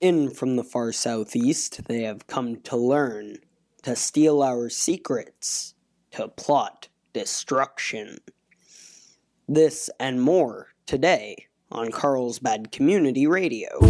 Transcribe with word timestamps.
In 0.00 0.30
from 0.30 0.54
the 0.54 0.62
far 0.62 0.92
southeast, 0.92 1.88
they 1.88 2.02
have 2.02 2.28
come 2.28 2.60
to 2.60 2.76
learn, 2.76 3.38
to 3.82 3.96
steal 3.96 4.44
our 4.44 4.68
secrets, 4.68 5.74
to 6.12 6.28
plot 6.28 6.86
destruction. 7.12 8.18
This 9.48 9.90
and 9.98 10.22
more 10.22 10.68
today 10.86 11.46
on 11.72 11.90
Carlsbad 11.90 12.70
Community 12.70 13.26
Radio. 13.26 13.80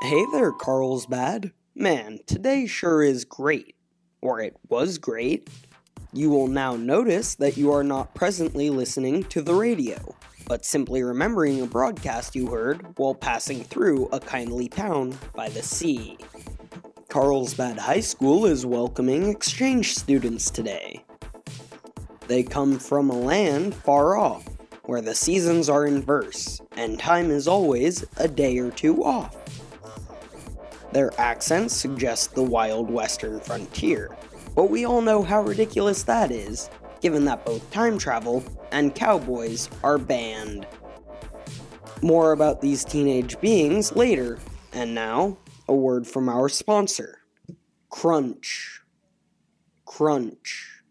Hey 0.00 0.24
there, 0.32 0.52
Carlsbad. 0.52 1.52
Man, 1.80 2.18
today 2.26 2.66
sure 2.66 3.04
is 3.04 3.24
great. 3.24 3.76
Or 4.20 4.40
it 4.40 4.56
was 4.68 4.98
great. 4.98 5.48
You 6.12 6.28
will 6.28 6.48
now 6.48 6.74
notice 6.74 7.36
that 7.36 7.56
you 7.56 7.70
are 7.72 7.84
not 7.84 8.16
presently 8.16 8.68
listening 8.68 9.22
to 9.26 9.42
the 9.42 9.54
radio, 9.54 10.16
but 10.48 10.64
simply 10.64 11.04
remembering 11.04 11.62
a 11.62 11.66
broadcast 11.66 12.34
you 12.34 12.48
heard 12.48 12.84
while 12.98 13.14
passing 13.14 13.62
through 13.62 14.08
a 14.08 14.18
kindly 14.18 14.66
town 14.66 15.16
by 15.36 15.50
the 15.50 15.62
sea. 15.62 16.18
Carlsbad 17.10 17.78
High 17.78 18.00
School 18.00 18.44
is 18.44 18.66
welcoming 18.66 19.28
exchange 19.28 19.94
students 19.94 20.50
today. 20.50 21.04
They 22.26 22.42
come 22.42 22.80
from 22.80 23.08
a 23.08 23.16
land 23.16 23.72
far 23.72 24.16
off, 24.16 24.48
where 24.82 25.00
the 25.00 25.14
seasons 25.14 25.68
are 25.68 25.86
inverse, 25.86 26.60
and 26.72 26.98
time 26.98 27.30
is 27.30 27.46
always 27.46 28.04
a 28.16 28.26
day 28.26 28.58
or 28.58 28.72
two 28.72 29.04
off. 29.04 29.36
Their 30.92 31.12
accents 31.20 31.74
suggest 31.74 32.34
the 32.34 32.42
wild 32.42 32.90
western 32.90 33.40
frontier, 33.40 34.16
but 34.54 34.70
we 34.70 34.84
all 34.84 35.00
know 35.00 35.22
how 35.22 35.42
ridiculous 35.42 36.02
that 36.04 36.30
is, 36.30 36.70
given 37.00 37.24
that 37.26 37.44
both 37.44 37.70
time 37.70 37.98
travel 37.98 38.42
and 38.72 38.94
cowboys 38.94 39.68
are 39.84 39.98
banned. 39.98 40.66
More 42.02 42.32
about 42.32 42.60
these 42.60 42.84
teenage 42.84 43.40
beings 43.40 43.94
later, 43.94 44.38
and 44.72 44.94
now, 44.94 45.36
a 45.68 45.74
word 45.74 46.06
from 46.06 46.28
our 46.28 46.48
sponsor 46.48 47.18
Crunch. 47.90 48.80
Crunch. 49.84 50.82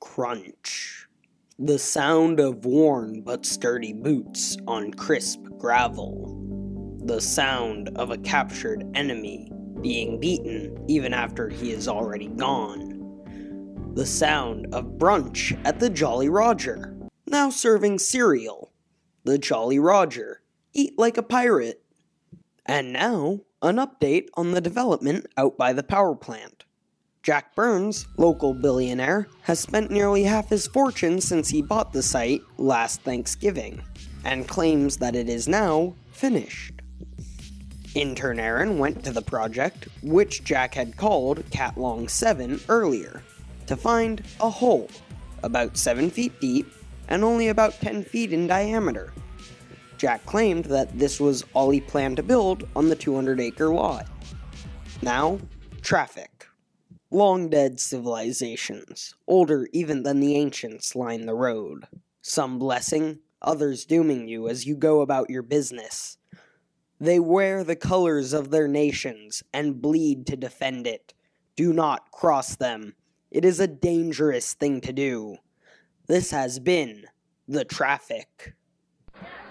Crunch. 0.00 1.06
The 1.58 1.78
sound 1.78 2.40
of 2.40 2.64
worn 2.64 3.22
but 3.22 3.46
sturdy 3.46 3.92
boots 3.92 4.56
on 4.66 4.92
crisp 4.92 5.40
gravel 5.58 6.41
the 7.04 7.20
sound 7.20 7.90
of 7.96 8.10
a 8.10 8.18
captured 8.18 8.84
enemy 8.94 9.50
being 9.80 10.20
beaten 10.20 10.84
even 10.88 11.12
after 11.12 11.48
he 11.48 11.72
is 11.72 11.88
already 11.88 12.28
gone. 12.28 12.98
The 13.94 14.06
sound 14.06 14.72
of 14.72 14.98
brunch 14.98 15.60
at 15.64 15.80
the 15.80 15.90
Jolly 15.90 16.28
Roger, 16.28 16.96
now 17.26 17.50
serving 17.50 17.98
cereal. 17.98 18.72
The 19.24 19.38
Jolly 19.38 19.78
Roger, 19.78 20.42
eat 20.72 20.98
like 20.98 21.16
a 21.16 21.22
pirate. 21.22 21.82
And 22.64 22.92
now, 22.92 23.40
an 23.60 23.76
update 23.76 24.28
on 24.34 24.52
the 24.52 24.60
development 24.60 25.26
out 25.36 25.58
by 25.58 25.72
the 25.72 25.82
power 25.82 26.14
plant. 26.14 26.64
Jack 27.22 27.54
Burns, 27.54 28.06
local 28.16 28.52
billionaire, 28.52 29.28
has 29.42 29.60
spent 29.60 29.90
nearly 29.90 30.24
half 30.24 30.48
his 30.48 30.66
fortune 30.66 31.20
since 31.20 31.48
he 31.48 31.62
bought 31.62 31.92
the 31.92 32.02
site 32.02 32.42
last 32.58 33.02
Thanksgiving, 33.02 33.80
and 34.24 34.48
claims 34.48 34.96
that 34.96 35.14
it 35.14 35.28
is 35.28 35.46
now 35.46 35.94
finished. 36.10 36.81
Intern 37.94 38.40
Aaron 38.40 38.78
went 38.78 39.04
to 39.04 39.12
the 39.12 39.20
project, 39.20 39.86
which 40.02 40.44
Jack 40.44 40.74
had 40.74 40.96
called 40.96 41.44
Catlong 41.50 42.08
7 42.08 42.60
earlier, 42.68 43.22
to 43.66 43.76
find 43.76 44.24
a 44.40 44.48
hole 44.48 44.88
about 45.42 45.76
7 45.76 46.10
feet 46.10 46.40
deep 46.40 46.72
and 47.08 47.22
only 47.22 47.48
about 47.48 47.74
10 47.74 48.04
feet 48.04 48.32
in 48.32 48.46
diameter. 48.46 49.12
Jack 49.98 50.24
claimed 50.24 50.64
that 50.66 50.98
this 50.98 51.20
was 51.20 51.44
all 51.52 51.68
he 51.68 51.80
planned 51.80 52.16
to 52.16 52.22
build 52.22 52.66
on 52.74 52.88
the 52.88 52.96
200 52.96 53.38
acre 53.40 53.68
lot. 53.68 54.06
Now, 55.02 55.38
traffic. 55.82 56.46
Long 57.10 57.50
dead 57.50 57.78
civilizations, 57.78 59.14
older 59.28 59.68
even 59.72 60.02
than 60.02 60.20
the 60.20 60.34
ancients, 60.34 60.96
line 60.96 61.26
the 61.26 61.34
road. 61.34 61.86
Some 62.22 62.58
blessing, 62.58 63.18
others 63.42 63.84
dooming 63.84 64.28
you 64.28 64.48
as 64.48 64.64
you 64.64 64.76
go 64.76 65.02
about 65.02 65.28
your 65.28 65.42
business. 65.42 66.16
They 67.02 67.18
wear 67.18 67.64
the 67.64 67.74
colors 67.74 68.32
of 68.32 68.50
their 68.52 68.68
nations 68.68 69.42
and 69.52 69.82
bleed 69.82 70.24
to 70.28 70.36
defend 70.36 70.86
it. 70.86 71.12
Do 71.56 71.72
not 71.72 72.12
cross 72.12 72.54
them. 72.54 72.94
It 73.28 73.44
is 73.44 73.58
a 73.58 73.66
dangerous 73.66 74.54
thing 74.54 74.80
to 74.82 74.92
do. 74.92 75.38
This 76.06 76.30
has 76.30 76.60
been 76.60 77.06
the 77.48 77.64
traffic. 77.64 78.54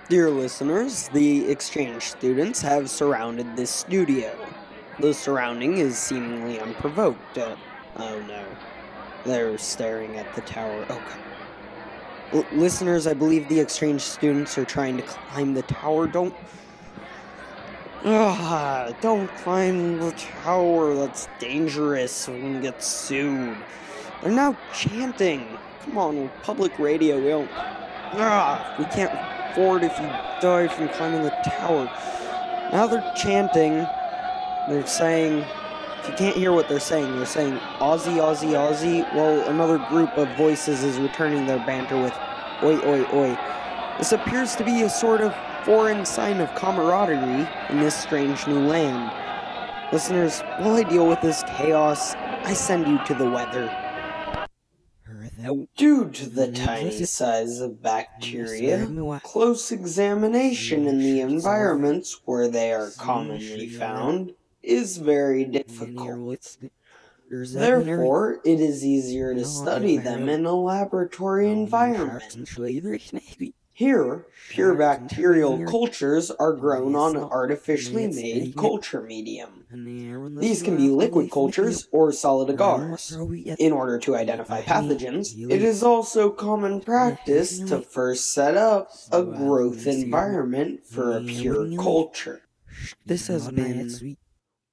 Dear 0.07 0.29
listeners, 0.29 1.09
the 1.09 1.51
exchange 1.51 2.03
students 2.03 2.61
have 2.61 2.89
surrounded 2.89 3.57
this 3.57 3.69
studio. 3.69 4.33
The 5.01 5.13
surrounding 5.13 5.79
is 5.79 5.97
seemingly 5.97 6.57
unprovoked. 6.57 7.37
Uh, 7.37 7.57
oh 7.97 8.21
no. 8.29 8.45
They're 9.25 9.57
staring 9.57 10.15
at 10.15 10.33
the 10.35 10.41
tower. 10.41 10.85
Oh 10.89 11.03
god. 11.05 11.19
L- 12.31 12.57
listeners, 12.57 13.07
I 13.07 13.13
believe 13.13 13.49
the 13.49 13.59
exchange 13.59 14.03
students 14.03 14.57
are 14.57 14.63
trying 14.63 14.95
to 14.95 15.03
climb 15.03 15.53
the 15.53 15.63
tower. 15.63 16.07
Don't 16.07 16.33
Ugh, 18.03 18.95
don't 19.01 19.27
climb 19.37 19.99
the 19.99 20.11
tower, 20.11 20.95
that's 20.95 21.27
dangerous, 21.39 22.27
we 22.27 22.39
can 22.39 22.61
get 22.61 22.83
sued. 22.83 23.55
They're 24.23 24.31
now 24.31 24.57
chanting. 24.73 25.45
Come 25.83 25.97
on, 25.97 26.31
public 26.41 26.77
radio, 26.79 27.19
we 27.19 27.27
don't. 27.29 27.49
Ugh, 28.13 28.79
we 28.79 28.85
can't 28.85 29.11
afford 29.51 29.83
if 29.83 29.97
you 29.99 30.07
die 30.41 30.67
from 30.67 30.89
climbing 30.89 31.23
the 31.23 31.29
tower. 31.45 31.85
Now 32.71 32.87
they're 32.87 33.13
chanting. 33.15 33.85
They're 34.67 34.87
saying. 34.87 35.45
If 35.99 36.09
you 36.09 36.15
can't 36.15 36.35
hear 36.35 36.51
what 36.51 36.67
they're 36.67 36.79
saying, 36.79 37.15
they're 37.15 37.27
saying 37.27 37.59
Aussie, 37.77 38.17
Aussie, 38.17 38.53
Aussie. 38.53 39.13
Well, 39.13 39.47
another 39.47 39.77
group 39.89 40.17
of 40.17 40.27
voices 40.35 40.83
is 40.83 40.97
returning 40.97 41.45
their 41.45 41.59
banter 41.59 42.01
with 42.01 42.13
Oi, 42.63 42.79
Oi, 42.83 43.05
Oi. 43.13 43.37
This 43.99 44.11
appears 44.11 44.55
to 44.55 44.63
be 44.63 44.81
a 44.81 44.89
sort 44.89 45.21
of 45.21 45.31
foreign 45.63 46.05
sign 46.05 46.39
of 46.41 46.53
camaraderie 46.55 47.47
in 47.69 47.79
this 47.79 47.95
strange 47.95 48.47
new 48.47 48.59
land. 48.59 49.11
Listeners, 49.93 50.41
while 50.57 50.75
I 50.75 50.83
deal 50.83 51.07
with 51.07 51.21
this 51.21 51.43
chaos, 51.47 52.15
I 52.15 52.53
send 52.53 52.87
you 52.87 52.99
to 53.05 53.13
the 53.13 53.29
weather. 53.29 53.69
Due 55.75 56.09
to 56.09 56.29
the 56.29 56.51
tiny 56.51 57.03
size 57.05 57.59
of 57.59 57.81
bacteria, 57.81 58.87
close 59.23 59.71
examination 59.71 60.87
in 60.87 60.99
the 60.99 61.21
environments 61.21 62.21
where 62.25 62.47
they 62.47 62.71
are 62.71 62.91
commonly 62.97 63.67
found 63.67 64.33
is 64.63 64.97
very 64.97 65.43
difficult. 65.45 66.57
Therefore, 67.29 68.39
it 68.43 68.59
is 68.59 68.85
easier 68.85 69.33
to 69.33 69.45
study 69.45 69.97
them 69.97 70.29
in 70.29 70.45
a 70.45 70.53
laboratory 70.53 71.49
environment. 71.49 72.35
Here, 73.73 74.25
pure 74.49 74.75
bacterial 74.75 75.65
cultures 75.67 76.29
are 76.29 76.53
grown 76.53 76.95
on 76.95 77.15
artificially 77.15 78.07
made 78.07 78.55
culture 78.55 79.01
medium. 79.01 79.65
These 80.39 80.61
can 80.61 80.75
be 80.75 80.89
liquid 80.89 81.31
cultures 81.31 81.87
or 81.91 82.11
solid 82.11 82.49
agars. 82.49 83.15
In 83.59 83.71
order 83.71 83.97
to 83.99 84.15
identify 84.15 84.61
pathogens, 84.61 85.33
it 85.49 85.61
is 85.61 85.83
also 85.83 86.29
common 86.29 86.81
practice 86.81 87.59
to 87.59 87.81
first 87.81 88.33
set 88.33 88.57
up 88.57 88.91
a 89.11 89.23
growth 89.23 89.87
environment 89.87 90.85
for 90.85 91.17
a 91.17 91.21
pure 91.21 91.75
culture. 91.77 92.41
This 93.05 93.27
has 93.27 93.49
been 93.49 94.17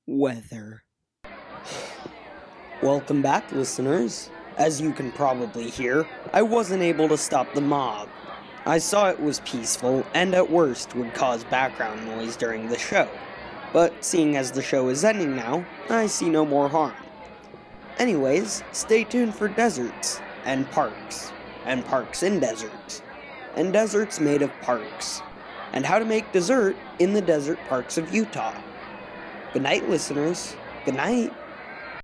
weather. 0.07 0.83
Welcome 2.83 3.23
back, 3.23 3.53
listeners. 3.53 4.31
As 4.57 4.81
you 4.81 4.93
can 4.93 5.13
probably 5.13 5.71
hear, 5.71 6.05
I 6.33 6.43
wasn't 6.43 6.83
able 6.83 7.09
to 7.09 7.17
stop 7.17 7.55
the 7.55 7.61
mob. 7.61 8.09
I 8.67 8.79
saw 8.79 9.09
it 9.09 9.21
was 9.21 9.41
peaceful 9.41 10.05
and 10.15 10.35
at 10.35 10.51
worst 10.51 10.95
would 10.95 11.15
cause 11.15 11.45
background 11.45 12.07
noise 12.07 12.37
during 12.37 12.69
the 12.69 12.79
show, 12.79 13.09
but 13.73 14.05
seeing 14.05 14.37
as 14.37 14.53
the 14.53 14.63
show 14.63 14.89
is 14.89 15.05
ending 15.05 15.37
now, 15.37 15.65
I 15.89 16.07
see 16.07 16.29
no 16.29 16.45
more 16.45 16.69
harm. 16.69 16.95
Anyways, 17.99 18.63
stay 18.73 19.05
tuned 19.05 19.35
for 19.35 19.49
deserts 19.49 20.21
and 20.45 20.71
parks, 20.71 21.33
and 21.65 21.85
parks 21.85 22.23
in 22.23 22.41
deserts, 22.41 23.03
and 23.57 23.73
deserts 23.73 24.21
made 24.21 24.43
of 24.43 24.53
parks, 24.63 25.21
and 25.73 25.85
how 25.85 25.99
to 25.99 26.05
make 26.05 26.31
dessert 26.33 26.77
in 26.99 27.13
the 27.13 27.21
desert 27.21 27.59
parks 27.69 27.99
of 27.99 28.15
Utah. 28.15 28.55
Good 29.53 29.63
night, 29.63 29.89
listeners. 29.89 30.55
Good 30.85 30.95
night. 30.95 31.33